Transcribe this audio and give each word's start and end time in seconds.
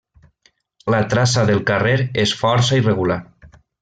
La 0.93 1.01
traça 1.11 1.43
del 1.49 1.61
carrer 1.73 1.93
és 2.25 2.33
força 2.41 2.81
irregular. 2.83 3.21